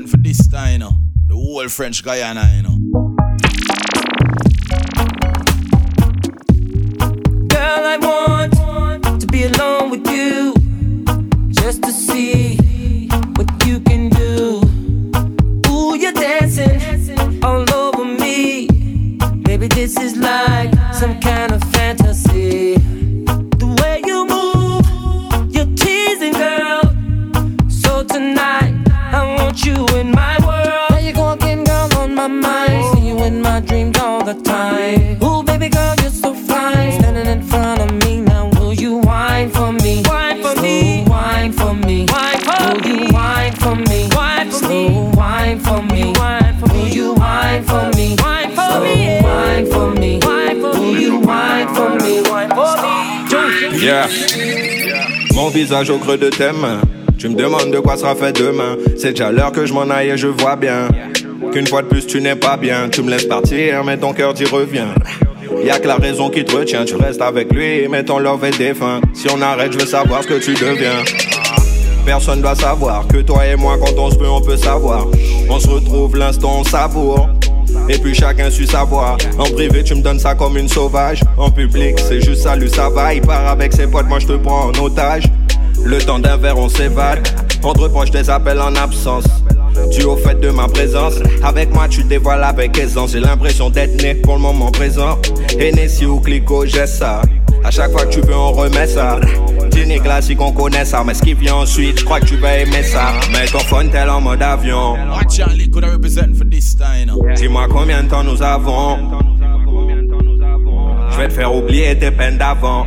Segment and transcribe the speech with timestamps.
[0.00, 0.92] for this time, you know.
[1.26, 3.11] The whole French Guiana, you know.
[55.34, 56.80] Mon visage au creux de tes mains.
[57.18, 58.76] Tu me demandes de quoi sera fait demain.
[58.96, 60.88] C'est déjà l'heure que je m'en aille et je vois bien.
[61.52, 62.88] Qu'une fois de plus tu n'es pas bien.
[62.88, 64.88] Tu me laisses partir, mais ton cœur t'y revient.
[65.64, 66.84] Y'a que la raison qui te retient.
[66.84, 69.00] Tu restes avec lui, mais ton love est défunt.
[69.14, 71.02] Si on arrête, je veux savoir ce que tu deviens.
[72.04, 75.06] Personne doit savoir que toi et moi, quand on se peut, on peut savoir.
[75.48, 77.51] On se retrouve l'instant, on.
[77.92, 79.18] Et puis chacun suit sa voix.
[79.38, 81.20] En privé, tu me donnes ça comme une sauvage.
[81.36, 83.12] En public, c'est juste salut, ça va.
[83.12, 85.24] Il part avec ses potes, moi je te prends en otage.
[85.84, 87.28] Le temps d'un verre, on s'évade.
[87.62, 89.24] Entre proches, des appels en absence.
[89.90, 91.14] Tu au fait de ma présence.
[91.42, 93.12] Avec moi, tu dévoiles avec aisance.
[93.12, 95.18] J'ai l'impression d'être né pour le moment présent.
[95.58, 97.20] Hennessy ou Clico, j'ai ça.
[97.62, 99.20] À chaque fois que tu veux, on remet ça.
[99.72, 101.02] Dîner classique, on connaît ça.
[101.04, 103.12] Mais ce qui vient ensuite, je crois que tu vas aimer ça.
[103.32, 104.96] Mets ton phone tel en mode avion.
[107.36, 108.98] Dis-moi combien de temps nous avons.
[111.10, 112.86] Je vais te faire oublier tes peines d'avant.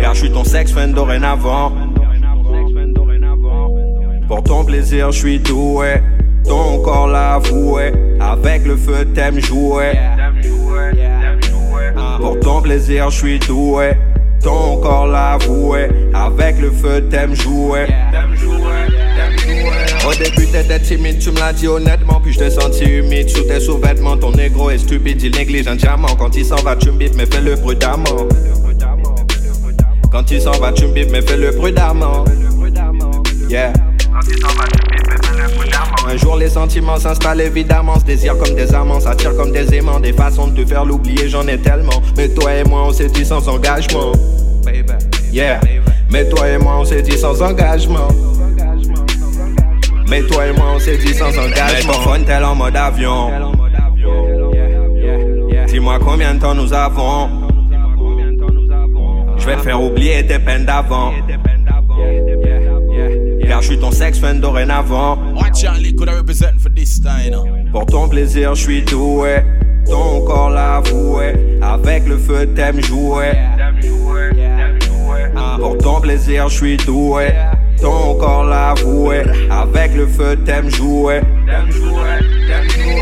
[0.00, 1.72] Car je suis ton sexe fan dorénavant.
[4.28, 6.00] Pour ton plaisir, je suis doué.
[6.44, 7.92] Ton corps l'avoué.
[8.20, 9.92] Avec le feu, t'aimes jouer.
[12.20, 13.92] Pour ton plaisir, je suis doué.
[14.42, 15.88] Ton corps l'avoué.
[16.14, 17.86] Avec le feu, t'aimes jouer.
[20.06, 22.20] Au début t'étais timide, tu me l'as dit honnêtement.
[22.20, 24.16] Puis je t'ai senti humide sous tes sous-vêtements.
[24.16, 26.14] Ton négro est stupide, il néglige un diamant.
[26.18, 28.28] Quand il s'en va tu me bipes mais fais le prudemment.
[30.10, 32.24] Quand il s'en va tu me bipes mais fais le prudemment.
[33.48, 33.72] Yeah
[36.10, 39.72] un jour les sentiments s'installent évidemment Ce désir comme des amants, ça tire comme des
[39.74, 40.00] aimants.
[40.00, 42.02] Des façons de te faire l'oublier j'en ai tellement.
[42.16, 44.12] Mais toi et moi on s'est dit sans engagement.
[45.32, 45.60] Yeah.
[46.10, 48.08] Mais toi et moi on s'est dit sans engagement.
[50.08, 51.92] Mais toi et moi on s'est dit sans engagement.
[51.92, 53.30] phone tel en mode avion.
[55.68, 57.28] Dis-moi combien de temps nous avons.
[59.36, 61.12] Je vais te faire oublier tes peines d'avant
[63.50, 65.18] Car je suis ton sexe fan dorénavant.
[65.34, 67.34] Watch out, liquid representing for this time.
[67.72, 69.42] Pour ton plaisir je suis doué.
[69.86, 71.58] Ton corps l'avoué.
[71.60, 73.32] Avec le feu t'aimes jouer.
[75.58, 77.30] Pour ton plaisir je suis doué.
[77.82, 79.24] Ton corps l'avoué.
[79.50, 81.20] Avec le feu t'aimes jouer.
[81.44, 83.00] T'aimes jouer, t'aimes jouer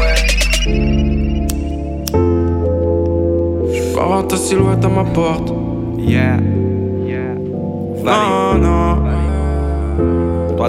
[4.01, 5.53] avoir ta silhouette à ma porte.
[5.99, 6.39] Yeah
[7.05, 7.35] Yeah.
[8.03, 9.08] Non, non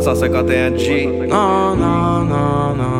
[0.02, 3.00] 351 G Non, non, non, non.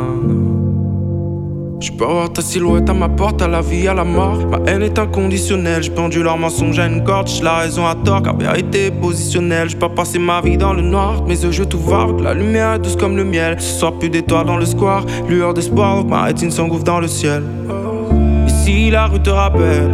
[1.82, 4.46] Je peux avoir ta silhouette à ma porte, à la vie, à la mort.
[4.48, 7.30] Ma haine est inconditionnelle, j'ai pendu leur mensonge à une corde.
[7.30, 9.70] J'ai la raison à tort, car vérité positionnelle.
[9.70, 12.12] J'ai pas passé ma vie dans le noir, mes yeux je tout voir.
[12.18, 13.56] La lumière est douce comme le miel.
[13.62, 15.06] Ce soir, plus d'étoiles dans le square.
[15.30, 17.44] Lueur d'espoir, ma rétine s'engouffre dans le ciel.
[18.48, 19.92] Ici, la rue te rappelle.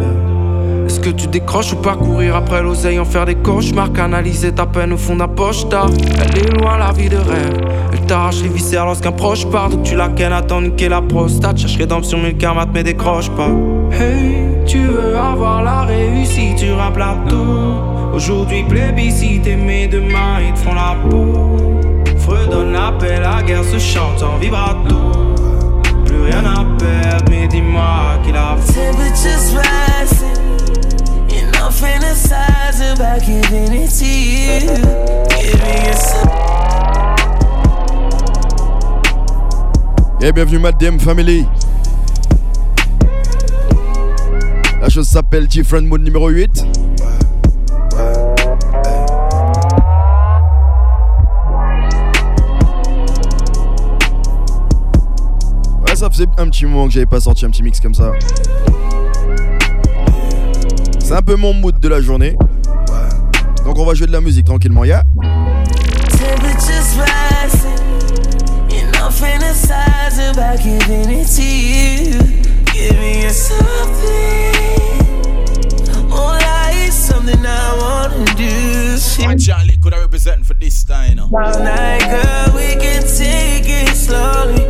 [0.86, 4.66] Est-ce que tu décroches ou pas courir après l'oseille, en faire des cauchemars, canaliser ta
[4.66, 5.90] peine au fond d'un poche tard
[6.22, 7.60] Elle est loin la vie de rêve,
[7.92, 11.58] elle t'arrache les viscères lorsqu'un proche part, donc tu la kennes à niquer la prostate,
[11.58, 13.50] cherche rédemption mais le karma mais décroche pas.
[13.90, 20.58] Hey, tu veux avoir la réussite sur un plateau, aujourd'hui plébiscite mais demain ils te
[20.60, 21.56] font la peau.
[22.18, 24.96] Fredonne l'appel, la guerre se chante en vibrato.
[26.04, 28.56] Plus rien à perdre, mais dis-moi qu'il a.
[28.66, 30.45] Temperatures
[40.26, 41.46] Et bienvenue Mad DM Family.
[44.80, 46.66] La chose s'appelle Different Mode numéro 8.
[55.86, 58.10] Ouais, ça faisait un petit moment que j'avais pas sorti un petit mix comme ça.
[60.98, 62.36] C'est un peu mon mood de la journée.
[63.64, 65.04] Donc on va jouer de la musique tranquillement, ya.
[65.14, 65.35] Temperatures
[69.56, 72.20] fantasizing about giving it to you.
[72.72, 74.52] Giving you something.
[76.10, 78.98] Oh, like something I wanna do.
[79.24, 81.24] Watch Charlie could have representing for this time, you know.
[81.24, 84.64] All night, girl, we can take it slowly.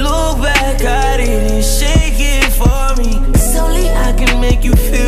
[0.00, 3.18] Look back at it and shake it for me.
[3.34, 5.07] It's only I can make you feel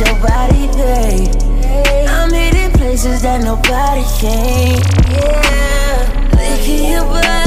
[0.00, 1.28] your body, babe.
[2.08, 4.80] I'm hitting places that nobody can.
[5.12, 7.39] Yeah, licking your body,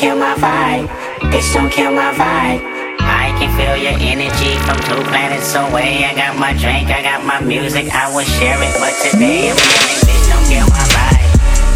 [0.00, 0.88] kill my vibe.
[1.28, 2.64] Bitch, don't kill my vibe.
[3.04, 6.08] I can feel your energy from two planets away.
[6.08, 8.72] I got my drink, I got my music, I will share it.
[8.80, 11.28] But today I'm bitch, don't kill my vibe.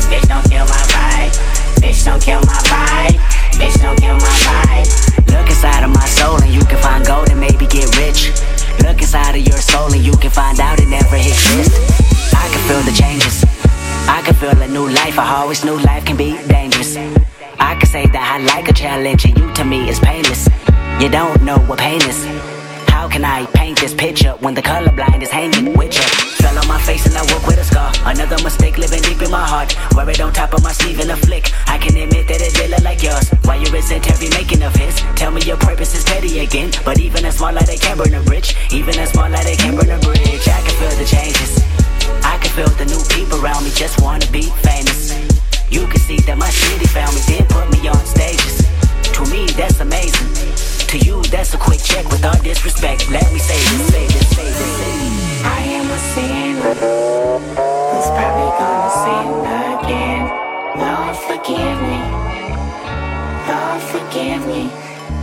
[0.09, 1.33] Bitch, don't kill my vibe.
[1.85, 3.21] Bitch, don't kill my vibe.
[3.61, 4.89] Bitch, don't kill my vibe.
[5.29, 8.33] Look inside of my soul and you can find gold and maybe get rich.
[8.81, 11.77] Look inside of your soul and you can find out it never exists.
[12.33, 13.45] I can feel the changes.
[14.09, 15.19] I can feel a new life.
[15.19, 16.64] I always knew life can be dangerous.
[17.95, 20.51] Say that I like a challenge and you to me is painless.
[20.99, 22.27] You don't know what pain is.
[22.91, 26.03] How can I paint this picture when the colorblind is hanging with you?
[26.43, 27.95] Fell on my face and I woke with a scar.
[28.03, 29.79] Another mistake living deep in my heart.
[29.95, 31.53] Wear it on top of my sleeve in a flick.
[31.69, 33.31] I can admit that it did look like yours.
[33.47, 34.99] Why you resent every making of his?
[35.15, 36.73] Tell me your purpose is petty again.
[36.85, 38.57] But even a small light, they can burn a bridge.
[38.73, 40.49] Even a small light, they can burn a bridge.
[40.51, 41.63] I can feel the changes.
[42.27, 45.04] I can feel the new people around me just wanna be famous.
[45.71, 48.63] You can see that my city found me, then put me on stages.
[49.17, 50.31] To me, that's amazing.
[50.89, 53.11] To you, that's a quick check with all disrespect.
[53.11, 55.45] Let me say this, say this, say this.
[55.45, 56.75] I am a sinner
[57.91, 59.45] who's probably gonna sin
[59.83, 60.25] again.
[60.79, 61.99] Lord, forgive me.
[63.49, 64.71] Lord, forgive me.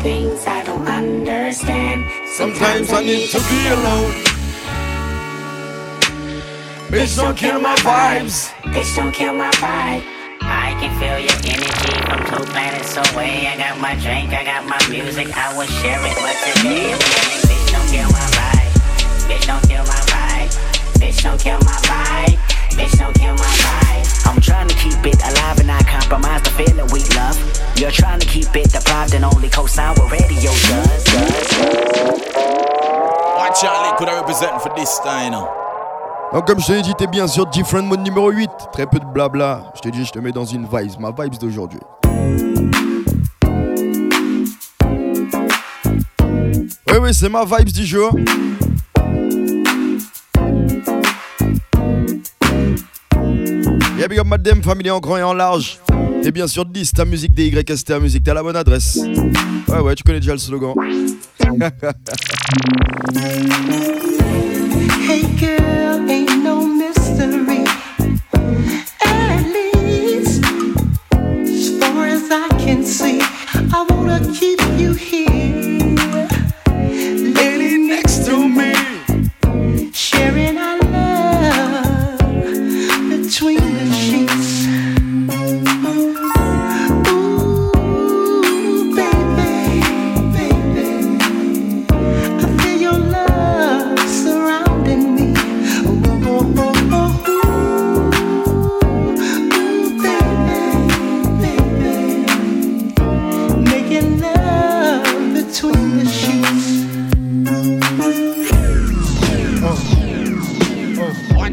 [0.02, 2.06] Things I don't understand.
[2.34, 4.14] Sometimes I need to be alone.
[6.90, 8.50] Bitch, don't kill my vibes.
[8.74, 10.21] Bitch, don't kill my vibe.
[10.52, 13.48] I can feel your energy from two planets away.
[13.48, 16.16] I got my drink, I got my music, I will share it.
[16.20, 18.72] But today I'm feeling, bitch, don't kill my vibe.
[19.32, 20.52] Bitch, don't kill my vibe.
[21.00, 22.36] Bitch, don't kill my vibe.
[22.76, 24.28] Bitch, don't kill my vibe.
[24.28, 27.40] I'm trying to keep it alive and not compromise the feeling we love.
[27.80, 31.04] You're trying to keep it deprived and only co-sign what radio does.
[31.06, 31.52] does.
[33.40, 35.61] Watch Charlie could have representing for this time, you know.
[36.34, 38.50] Donc comme je te l'ai dit, t'es bien sur Different Mode numéro 8.
[38.72, 39.74] Très peu de blabla.
[39.76, 41.80] Je t'ai dit, je te mets dans une vibes, ma vibes d'aujourd'hui.
[46.88, 48.16] Oui, oui, c'est ma vibes du jour.
[53.98, 55.80] Yeah, big up madame, famille en grand et en large.
[56.24, 59.00] T'es bien sur 10, ta musique des YST, musique, t'as la bonne adresse.
[59.68, 60.76] Ouais, ouais, tu connais déjà le slogan.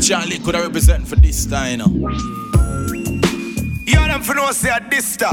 [0.08, 2.08] Watch out, could I represent for this time, you know?
[3.86, 5.28] Yeah, them for no say a this da.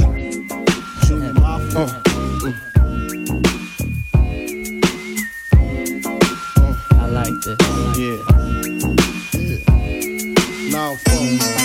[6.91, 7.57] I like this.
[7.97, 8.19] Yeah.
[10.71, 11.39] Now phone.
[11.39, 11.64] To all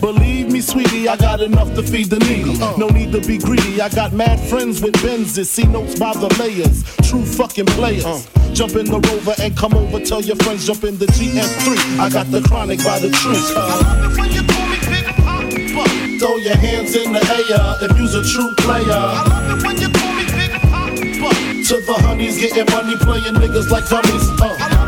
[0.00, 2.58] Believe me, sweetie, I got enough to feed the needy.
[2.78, 3.80] No need to be greedy.
[3.80, 5.46] I got mad friends with Benzes.
[5.46, 6.84] See notes by the layers.
[7.08, 8.28] True fucking players.
[8.52, 10.00] Jump in the rover and come over.
[10.00, 11.98] Tell your friends, jump in the GS3.
[11.98, 13.40] I got the chronic by the tree.
[16.18, 19.02] Throw your hands in the air if you's a true player.
[21.68, 24.28] To the honeys getting money, playing niggas like dummies.
[24.40, 24.81] Uh.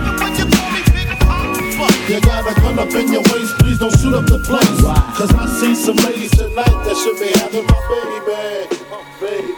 [2.06, 4.82] You got a gun up in your waist, please don't shoot up the place.
[5.16, 8.76] Cause I see some ladies tonight that should be having my baby.
[9.20, 9.54] Baby.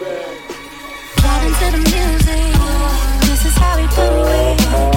[1.17, 3.27] Driving to the music.
[3.27, 4.96] This is how we do it.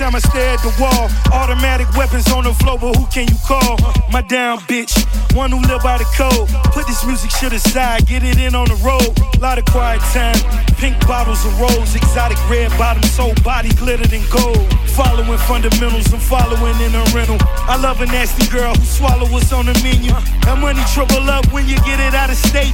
[0.00, 1.10] Sometimes I stare at the wall.
[1.32, 3.76] Automatic weapons on the floor, but who can you call?
[4.10, 4.92] My down bitch,
[5.36, 6.48] one who live by the code.
[6.72, 9.12] Put this music shit aside, get it in on the road.
[9.40, 10.36] Lot of quiet time,
[10.80, 14.64] pink bottles of rose, exotic red bottoms, soul body glittered in gold.
[14.96, 17.36] Following fundamentals, I'm following in a rental.
[17.68, 20.12] I love a nasty girl who swallow what's on the menu.
[20.48, 22.72] That money triple up when you get it out of state.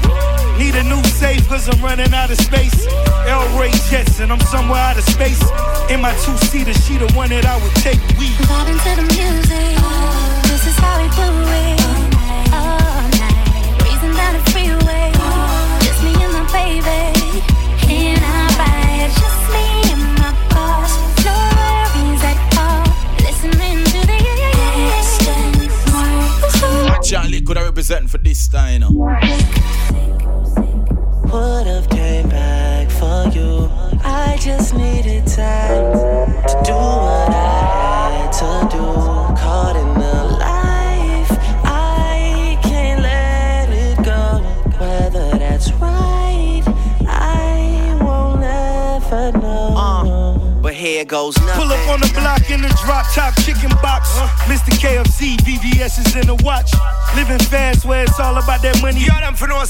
[0.59, 2.87] Need a new safe, cause I'm running out of space.
[3.27, 3.43] L.
[3.59, 5.43] Ray Jetson, I'm somewhere out of space.
[5.89, 8.01] In my two seater, she the one that I would take.
[8.19, 8.35] We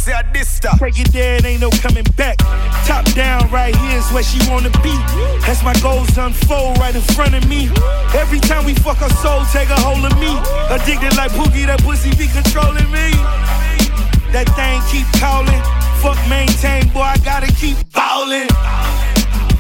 [0.07, 0.77] say a this da.
[0.77, 2.39] Break it dead, ain't no coming back.
[2.87, 4.95] Top down, right here is where she wanna be.
[5.51, 7.69] As my goals unfold right in front of me.
[8.15, 10.33] Every time we fuck our soul, take a hold of me.
[10.71, 13.11] Addicted like Boogie, that pussy be controlling me.
[14.31, 15.63] That thing keep calling.
[16.03, 18.49] Fuck maintain, boy, I gotta keep ballin'.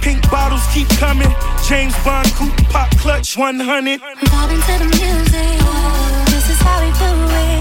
[0.01, 1.33] Pink bottles keep coming.
[1.67, 4.01] James Bond coupe pop clutch 100.
[4.01, 5.59] Vibing to the music.
[6.31, 7.56] This is how we do it.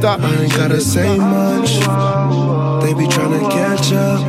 [0.00, 0.20] This stuff.
[0.22, 1.72] I ain't gotta say much.
[2.84, 4.20] They be trying to catch up.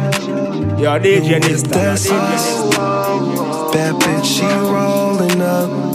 [0.80, 2.76] Yo, DJ this that's us.
[3.74, 5.91] Bad bitch, she rolling up.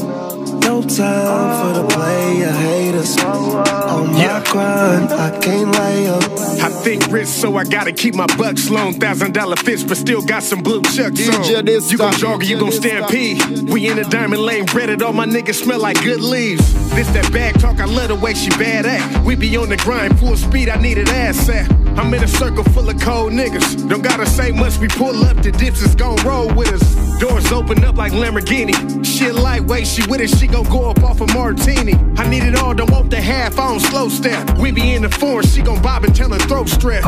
[0.87, 3.19] No time for the player haters.
[3.25, 6.23] On my grind, I can't lay up.
[6.23, 8.95] I think rich, so I gotta keep my bucks long.
[8.95, 11.65] Thousand dollar fish, but still got some blue chucks DJ on.
[11.65, 13.69] this You gon' stuff, jog or you DJ gon' this stampede.
[13.69, 15.03] We in the diamond lane, breaded.
[15.03, 16.65] All my niggas smell like good leaves.
[16.95, 19.25] This that bag talk, I love the way she bad at.
[19.25, 21.69] We be on the grind, full speed, I need an ass at.
[21.99, 23.89] I'm in a circle full of cold niggas.
[23.89, 27.06] Don't gotta say much, we pull up, the dips is gon' roll with us.
[27.19, 28.75] Doors open up like Lamborghini.
[29.05, 31.95] Shit lightweight, she with it, she gon' go up off a martini.
[32.17, 34.59] I need it all, don't want the half, I don't slow step.
[34.59, 37.03] We be in the forest, she gon' bob and tell her throat strap.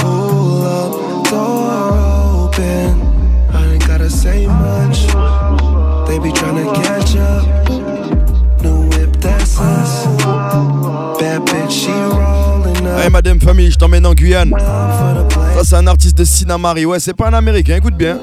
[0.00, 3.00] Pull up, door open.
[3.54, 5.06] I ain't gotta say much.
[6.08, 7.46] They be trying to catch up.
[8.62, 10.06] New whip, that's us.
[11.20, 13.00] Bad bitch, she rolling up.
[13.00, 14.52] Hey madame famille, je t'emmène en Guyane.
[14.58, 18.18] Ça c'est un artiste de Sinamari, ouais c'est pas un américain, écoute bien.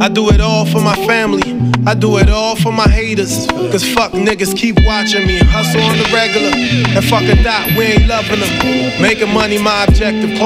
[0.00, 1.42] I do it all for my family.
[1.86, 3.46] I do it all for my haters.
[3.46, 5.38] Cause fuck niggas keep watching me.
[5.38, 6.50] Hustle on the regular.
[6.96, 9.02] And fuck a dot, we ain't loving them.
[9.02, 10.36] Making money my objective.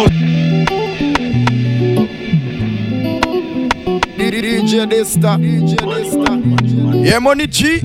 [4.31, 4.87] DJ.
[7.05, 7.81] Yeah Monichi.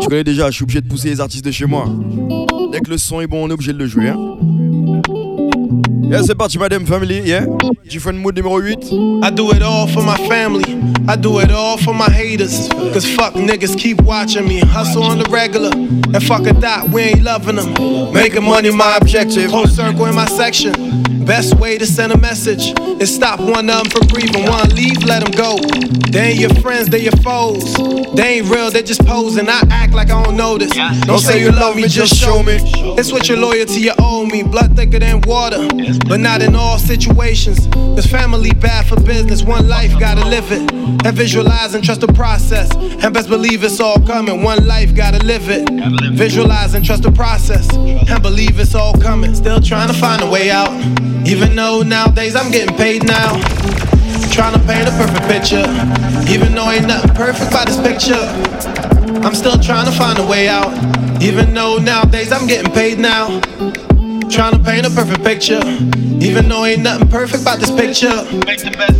[0.00, 1.86] Tu connais déjà, je suis obligé de pousser les artistes de chez moi.
[2.70, 4.10] Dès que le son est bon, on est obligé de le jouer.
[4.10, 4.18] Hein.
[6.10, 7.22] Yeah, c'est parti, Madame Family.
[7.24, 7.46] Yeah.
[7.84, 8.92] Different Mood numéro 8.
[9.22, 10.64] I do it all for my family.
[11.08, 12.68] I do it all for my haters.
[12.92, 14.60] Cause fuck niggas keep watching me.
[14.60, 15.70] Hustle on the regular.
[15.72, 18.12] And fuck a dot, we ain't loving them.
[18.12, 19.50] Making money my objective.
[19.50, 20.72] Whole circle in my section.
[21.26, 24.44] Best way to send a message is stop one of them from breathing.
[24.46, 25.58] One leave, let them go.
[26.10, 27.74] They ain't your friends, they your foes.
[28.14, 29.48] They ain't real, they just posing.
[29.48, 30.70] I act like I don't notice.
[31.06, 32.58] Don't say you love me, just show me.
[32.98, 34.42] It's what your loyalty you owe me.
[34.42, 35.66] Blood thicker than water,
[36.06, 37.66] but not in all situations.
[37.72, 39.42] Cause family bad for business.
[39.42, 40.70] One life, gotta live it.
[40.72, 42.70] And visualize and trust the process.
[42.74, 44.42] And best believe it's all coming.
[44.42, 45.68] One life, gotta live it.
[46.12, 47.68] Visualize and trust the process.
[47.74, 49.34] And believe it's all coming.
[49.34, 50.70] Still trying to find a way out.
[51.26, 53.40] Even though nowadays I'm getting paid now.
[54.30, 55.64] Trying to paint a perfect picture.
[56.30, 58.20] Even though ain't nothing perfect by this picture.
[59.24, 60.72] I'm still trying to find a way out.
[61.22, 63.40] Even though nowadays I'm getting paid now.
[64.28, 65.60] Trying to paint a perfect picture.
[66.20, 68.24] Even though ain't nothing perfect about this picture.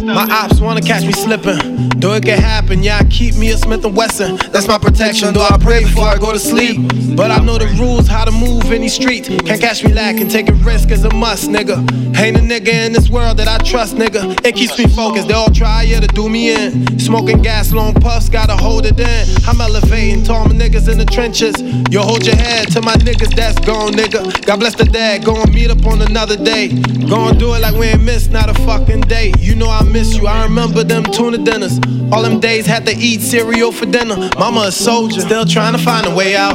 [0.05, 1.88] My ops wanna catch me slipping.
[2.00, 4.37] Though it can happen, yeah, I keep me a Smith and Wesson.
[4.53, 5.33] That's my protection.
[5.33, 6.81] Though I pray before I go to sleep.
[7.16, 9.27] But I know the rules, how to move any street.
[9.27, 11.79] Can't catch me lacking, taking risk is a must, nigga.
[12.18, 14.44] Ain't a nigga in this world that I trust, nigga.
[14.44, 15.29] It keeps me focused.
[15.29, 16.98] They all try, yeah, to do me in.
[16.98, 19.48] Smoking gas, long puffs, gotta hold it in.
[19.48, 21.55] I'm elevating, to all my niggas in the trenches.
[21.90, 24.44] Yo, hold your head to my niggas that's gone, nigga.
[24.44, 26.68] God bless the dead, go and meet up on another day.
[27.08, 29.32] Go and do it like we ain't missed, not a fucking day.
[29.38, 31.78] You know I miss you, I remember them tuna dinners.
[32.12, 34.30] All them days had to eat cereal for dinner.
[34.38, 36.54] Mama a soldier, still trying to find a way out.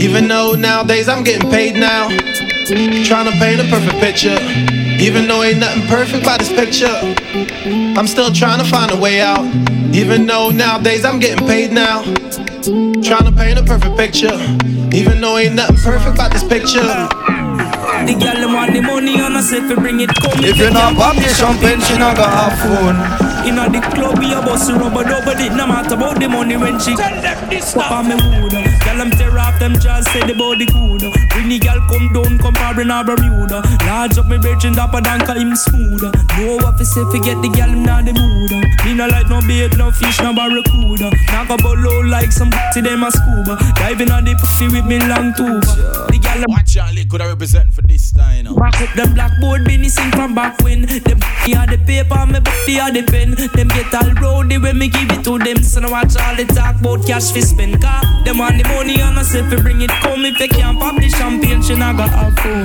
[0.00, 2.08] Even though nowadays I'm getting paid now.
[3.04, 4.38] Trying to paint a perfect picture.
[5.02, 6.94] Even though ain't nothing perfect about this picture.
[7.98, 9.44] I'm still trying to find a way out.
[9.94, 12.02] Even though nowadays I'm getting paid now.
[12.62, 14.34] Trying to paint a perfect picture.
[14.96, 17.31] Even though ain't nothing perfect about this picture.
[18.06, 20.42] The girl them want the money and I say fi bring it come.
[20.42, 22.98] If you not pop the champagne, she not got have phone.
[23.46, 25.52] Inna the club, we a bust a rubber double it.
[25.54, 28.54] No matter about the money when she tell them this Pop on me wood.
[28.54, 28.66] Uh.
[28.84, 31.02] Girl them tear off them jaws, say the body good.
[31.02, 31.14] Uh.
[31.30, 32.38] Bring the girl come down,
[32.72, 33.62] comparing her Bermuda.
[33.86, 36.02] Large up me bitch and dapper than call him smooth.
[36.02, 38.50] Know what fi say, forget the girl him not the mood.
[38.84, 41.10] Me no like no bait, no fish, no barracuda.
[41.32, 43.58] Knock a low like some to them a scuba.
[43.76, 45.62] Diving on the pussy with me long tube.
[45.62, 48.36] The them Watch out, could I represent for this time?
[48.36, 48.56] You know?
[48.56, 52.74] Back up them blackboard, Benny sing from back when Them had the paper, me body
[52.74, 55.90] had the pen Them get all rowdy when me give it to them So now
[55.90, 59.22] watch all the talk about cash fi spend Car them want the money and I
[59.22, 62.10] say fi bring it come If you can't pop the champagne, she not got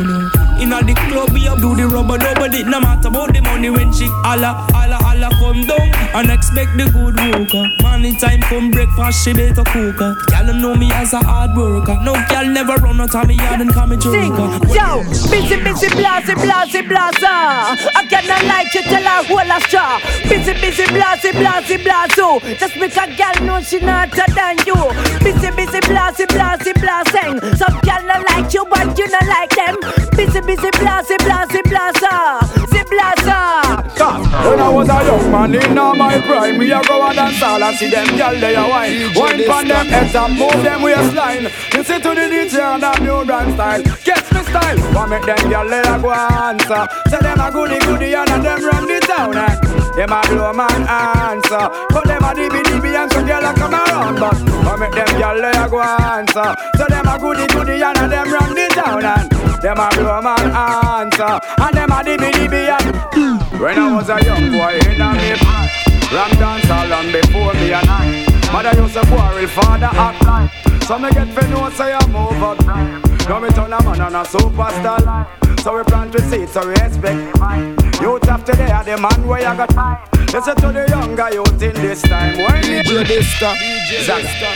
[0.05, 3.33] have phone Inna the club, we up do the rubber double It no matter about
[3.33, 8.15] the money when she holla, holla, holla come down And expect the good worker Money
[8.17, 12.13] time come breakfast, she better cook her Y'all know me as a hard worker No
[12.29, 15.87] girl never run out of me yard and call me Sing, joker yo, busy, busy,
[15.97, 17.75] blasey, blasey, blaza.
[17.95, 19.99] I cannot like you tell her whole a straw.
[20.29, 22.39] Busy, busy, blasey, blasey, blazo.
[22.59, 24.77] Just make a girl know she not than you.
[25.25, 27.57] Busy, busy, blasey, blasey, blasing.
[27.57, 29.75] Some girl not like you, but you not like them.
[30.15, 32.39] Busy, busy blase, blase, blasa.
[32.71, 33.83] C'est blasa.
[34.47, 37.43] When I was a young man in all my prime, me a go and dance
[37.43, 39.13] all and see them gyal they a wine.
[39.13, 41.43] Wine pon them heads and move them waistline.
[41.73, 43.83] Listen to the DJ and a new brand style.
[44.05, 46.87] Catch me style, want make them gyal they a go answer.
[47.09, 49.37] Say them a goody goody and a them run the town.
[49.37, 49.76] Eh?
[49.97, 51.65] Them a blow man answer.
[51.89, 54.21] But them a dibby dibby and some gyal a come around.
[54.21, 56.53] But want make them gyal they a go answer.
[56.77, 59.03] So them a goody goody and a them run the town.
[59.03, 59.25] And
[59.59, 61.41] them a blow man answer.
[61.57, 65.33] And them a dibby dibby and when I was a young boy in a me
[65.33, 65.69] prime
[66.13, 70.83] Ram dance all and before me and I Mother used to quarrel, father act like
[70.83, 74.15] So me get fi know say I'm over time Now me turn a man and
[74.15, 75.27] a superstar life
[75.63, 78.95] So we plant with seeds, so we expect the mind Youth of today are the
[78.97, 79.97] man where you got time.
[80.31, 82.37] Listen to the younger youth in this time.
[82.37, 83.57] When DJ Dysta
[84.05, 84.51] Zaga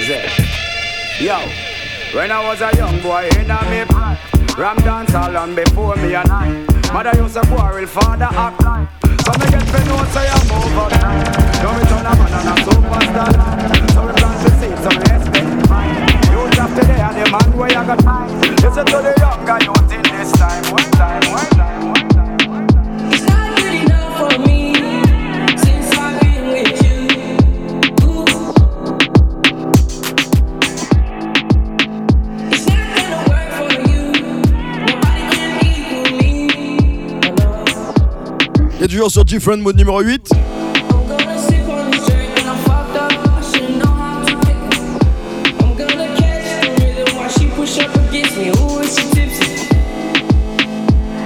[0.00, 1.36] Z Yo
[2.16, 4.16] When I was a young boy in a me prime
[4.56, 6.48] Ram dance all and before me and I.
[6.92, 8.88] Mother used to quarrel, father act like.
[9.28, 11.20] So me get fi know say I'm over time
[11.60, 15.04] Now me turn a man and a superstar So we plant the seeds, so we
[15.04, 16.00] expect mine
[16.32, 18.40] Youth of today are the man where you got time.
[18.40, 20.64] Listen to the younger youth in this time.
[20.72, 22.19] One time, one time, one time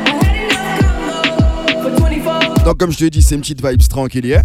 [0.06, 2.64] I had enough combo for 24.
[2.64, 4.42] Donc comme je te l'ai dit, c'est une petite vibes tranquille, yeah.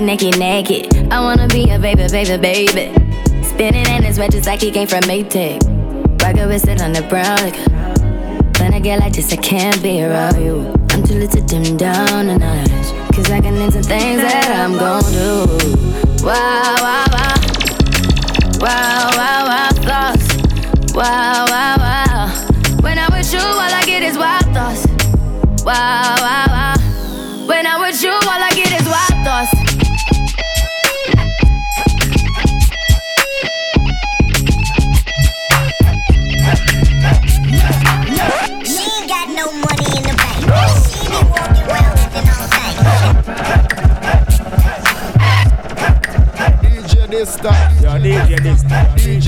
[0.00, 1.12] Naked, naked, naked.
[1.12, 3.44] I wanna be a baby, baby, baby.
[3.44, 5.60] Spinning in his red just like he came from Maytag.
[6.22, 8.62] Rocket with it on the brown liquor.
[8.62, 10.72] When I get like this, I can't be around you.
[10.90, 13.14] I'm too little to dim down notch.
[13.14, 16.24] Cause I can into things that I'm gon' do.
[16.24, 17.02] Wow, wow.
[18.60, 19.68] Wow, wow, wow.
[19.84, 20.01] Wow,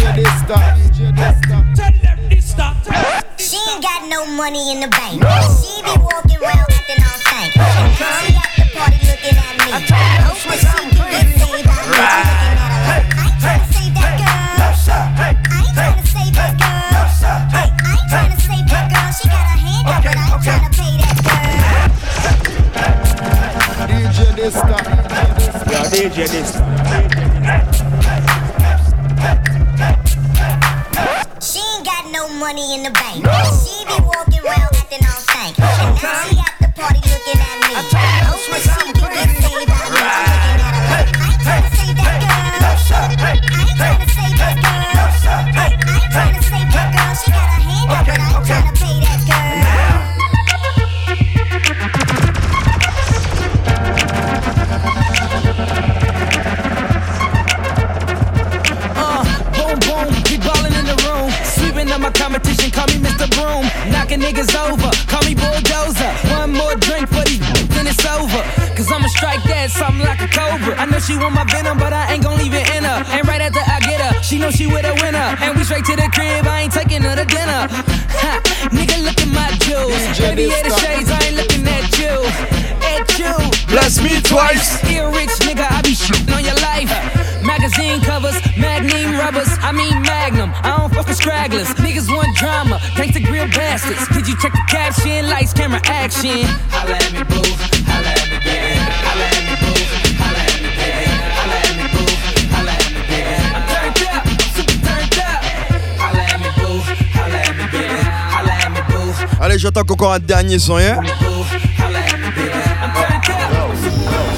[0.04, 0.56] DJ Dysta.
[0.76, 1.56] DJ Dysta.
[1.74, 2.76] Tell them this stop.
[3.38, 5.22] She ain't got no money in the bank.
[5.64, 7.56] She be walking around acting all stank.
[7.56, 9.72] And she at the party looking at me.
[9.72, 9.80] I
[10.28, 11.96] hope that she can get saved by me.
[11.96, 12.52] Looking at her
[12.84, 14.60] like, I ain't tryna save that girl.
[14.92, 17.00] I ain't tryna save that girl.
[17.48, 19.08] Hey, I ain't tryna save that girl.
[19.16, 21.64] She got her hand up, but I ain't tryna pay that girl.
[23.88, 24.76] DJ Dysta.
[25.72, 26.60] Yo, DJ Dysta.
[27.74, 27.83] She
[32.44, 33.24] money in the bank.
[33.64, 35.58] She be walking around acting all stank.
[35.58, 37.72] And now she at the party looking at me.
[37.72, 39.43] I hope oh, that she can get
[70.94, 73.02] know she want my venom, but I ain't gon' leave it in her.
[73.10, 75.34] And right after I get her, she know she with a winner.
[75.42, 77.66] And we straight to the crib, I ain't taking her to dinner.
[78.22, 78.32] Ha,
[78.70, 79.98] nigga, look at my jewels.
[80.22, 82.14] Aviator shades, I ain't looking at you.
[82.94, 83.34] At you.
[83.66, 84.78] Bless me twice.
[84.78, 86.90] Still rich, nigga, I be shitting on your life.
[87.42, 90.52] Magazine covers, magnum rubbers, I mean magnum.
[90.62, 91.68] I don't fuck with stragglers.
[91.82, 94.06] Niggas want drama, thanks to grill bastards.
[94.08, 95.28] Could you check the caption?
[95.28, 96.46] Lights, camera, action.
[96.70, 97.73] Holla at me, boo.
[109.54, 109.54] Boo.
[109.54, 111.00] Allez, j'attends qu'encore un dernier son, hein?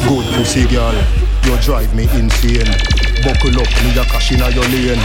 [0.07, 0.95] Good pussy girl,
[1.45, 2.71] you drive me insane.
[3.25, 5.01] Buckle up, me a cash in your lane.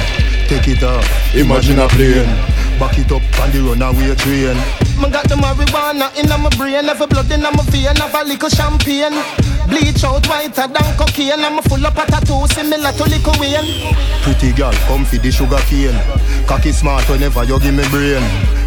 [0.48, 2.26] Take it off, imagine a plane.
[2.80, 4.58] Back it up on the runaway train.
[5.00, 8.50] Me got the marijuana in my brain, every blood in my vein, have a little
[8.50, 9.14] champagne.
[9.72, 13.96] Bleach out whiter than cocaine, I'm full up a tattoo similar to little Wayne.
[14.22, 15.96] Pretty girl, come for the sugar cane.
[16.46, 18.22] Cocky smart whenever you give me brain.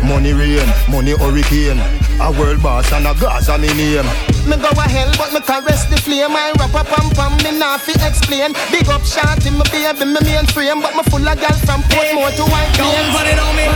[0.08, 1.76] Money rain, money hurricane.
[2.24, 4.08] A world boss and a Gaza me name.
[4.48, 6.32] Me go a hell, but me caress the flame.
[6.32, 8.56] I rap a pam pam, me nah fi explain.
[8.72, 11.84] Big up shot in my baby, me main frame, but me full of gal from
[11.92, 13.12] Portmore to White Don't Plains.
[13.12, 13.66] put it on me.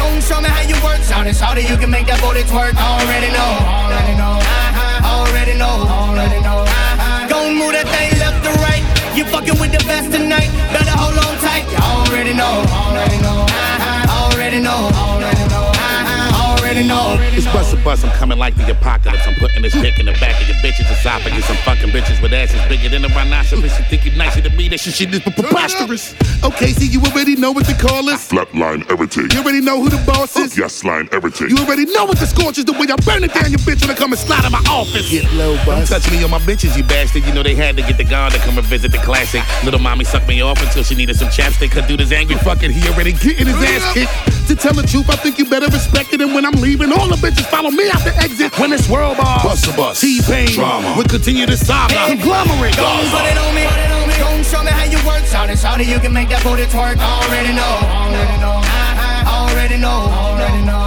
[0.00, 1.00] Don't show me how you work.
[1.04, 2.72] Shout it, shout it, you can make that booty twerk.
[2.80, 3.52] Already know.
[3.68, 4.40] Already know.
[4.40, 5.12] Uh-huh.
[5.28, 5.76] Already know.
[5.84, 6.39] Already know.
[7.70, 8.82] Don't that thing left to right.
[9.16, 10.50] You fucking with the best tonight.
[10.74, 11.70] Better hold on tight.
[11.70, 12.66] You already know.
[12.66, 13.46] Already know.
[13.46, 14.34] Uh-huh.
[14.34, 14.90] Already know.
[14.92, 15.39] Already know.
[16.70, 17.16] Already know.
[17.34, 19.26] It's bust a bus, I'm coming like the apocalypse.
[19.26, 21.50] I'm putting this dick in the back of your bitches' esophagus.
[21.50, 23.76] I'm fucking bitches with asses bigger than a rhinoceros.
[23.76, 24.68] You think you're nicer than me?
[24.68, 26.14] That shit, shit is preposterous.
[26.44, 28.20] Okay, see, you already know what the call is.
[28.22, 29.26] Flatline everything.
[29.32, 30.56] You already know who the boss is.
[30.56, 31.50] Yes line everything.
[31.50, 32.64] You already know what the scorch is.
[32.64, 34.62] The way I burn it down your bitch when I come and slide in my
[34.70, 35.10] office.
[35.10, 37.24] Get low, Don't touch me on my bitches, you bastard.
[37.26, 39.42] You know they had to get the guard to come and visit the classic.
[39.64, 41.72] Little mommy sucked me off until she needed some chapstick.
[41.72, 42.70] Could do this angry fucking.
[42.70, 44.46] He already getting his ass kicked.
[44.46, 46.20] To tell the truth, I think you better respect it.
[46.20, 48.56] And when I'm leaving, all the bitches follow me out the exit.
[48.58, 50.00] When it's world bars, Bust a bus.
[50.00, 50.94] T-Pain, Drama.
[50.96, 51.94] we continue the saga.
[52.06, 53.64] Conglomerate, Don't put it on me.
[54.18, 55.24] Don't show me how you work.
[55.24, 56.96] Shout it, shout it, you can make that booty twerk.
[57.00, 57.74] Already know.
[57.88, 58.60] Already know.
[59.26, 60.00] Already know.
[60.12, 60.84] Already know.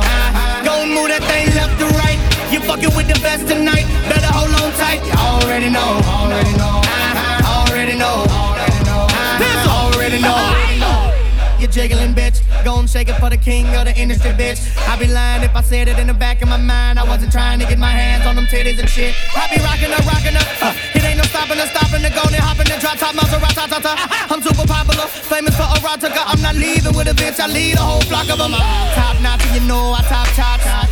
[0.64, 2.20] Don't move that thing left to right.
[2.52, 3.86] You fucking with the best tonight.
[4.08, 5.02] Better hold on tight.
[5.06, 6.02] You already know.
[6.06, 6.82] Already know.
[7.44, 8.26] Already know.
[8.30, 9.10] Already know.
[9.70, 11.14] Already know.
[11.60, 12.33] You jiggling bitch,
[12.64, 14.60] gon' shake it for the king of the industry, bitch.
[14.88, 17.00] I'd be lying if I said it in the back of my mind.
[17.00, 19.14] I wasn't trying to get my hands on them titties and shit.
[19.36, 20.46] I be rocking her, rocking her.
[20.62, 23.54] Uh, it ain't no stopping her, stopping going and hopping the drop top Maserati.
[24.32, 26.24] I'm super popular, famous for erotica.
[26.26, 28.52] I'm not leaving with a bitch, I lead a whole flock of them.
[28.96, 30.83] Top notch, you know I top shots.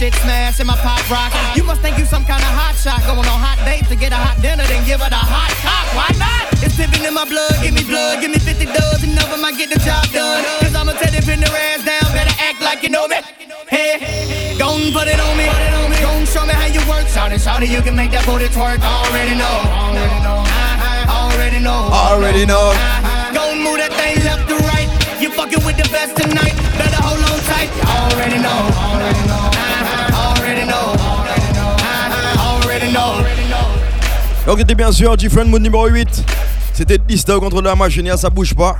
[0.00, 1.28] Shit smash and my pop rock.
[1.54, 4.16] You must think you some kind of hot shot, going on hot dates to get
[4.16, 5.84] a hot dinner, then give her the hot cock.
[5.92, 6.48] Why not?
[6.64, 9.52] It's pimping in my blood, give me blood, give me 50 dubs, and of I
[9.52, 10.40] get the job done.
[10.64, 13.20] Cause I'ma tell you, pin their ass down, better act like you know me.
[13.68, 15.52] Hey, don't put it on me,
[16.00, 17.04] Don't show me how you work.
[17.04, 18.80] Shout it, shout it, you can make that booty twerk.
[18.80, 21.12] Already know, already know, uh-huh.
[21.28, 22.72] already know, Already know.
[22.72, 23.20] Uh-huh.
[23.60, 24.88] Move that thing left to right.
[25.20, 27.68] You fucking with the best tonight, better hold on tight.
[27.84, 29.59] Already know, already know,
[34.46, 36.08] Donc, c'était bien sûr Different Mood numéro 8.
[36.72, 38.78] C'était Dista contre la machine, ça bouge pas.